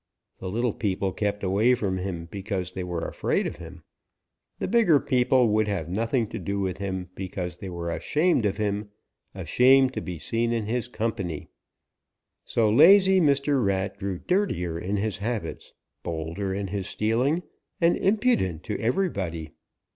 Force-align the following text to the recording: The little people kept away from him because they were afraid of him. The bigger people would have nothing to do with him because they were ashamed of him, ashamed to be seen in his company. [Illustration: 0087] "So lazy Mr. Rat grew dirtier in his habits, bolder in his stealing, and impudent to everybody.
The 0.39 0.49
little 0.49 0.73
people 0.73 1.11
kept 1.11 1.43
away 1.43 1.75
from 1.75 1.97
him 1.99 2.27
because 2.31 2.71
they 2.71 2.83
were 2.83 3.07
afraid 3.07 3.45
of 3.45 3.57
him. 3.57 3.83
The 4.57 4.67
bigger 4.67 4.99
people 4.99 5.49
would 5.49 5.67
have 5.67 5.89
nothing 5.89 6.25
to 6.29 6.39
do 6.39 6.59
with 6.59 6.79
him 6.79 7.11
because 7.13 7.57
they 7.57 7.69
were 7.69 7.91
ashamed 7.91 8.45
of 8.47 8.57
him, 8.57 8.89
ashamed 9.35 9.93
to 9.93 10.01
be 10.01 10.17
seen 10.17 10.53
in 10.53 10.65
his 10.65 10.87
company. 10.87 11.49
[Illustration: 12.47 12.75
0087] 12.75 12.75
"So 12.75 12.75
lazy 12.75 13.21
Mr. 13.21 13.63
Rat 13.63 13.97
grew 13.99 14.17
dirtier 14.17 14.79
in 14.79 14.97
his 14.97 15.19
habits, 15.19 15.71
bolder 16.01 16.51
in 16.51 16.69
his 16.69 16.87
stealing, 16.87 17.43
and 17.79 17.95
impudent 17.95 18.63
to 18.63 18.79
everybody. 18.79 19.51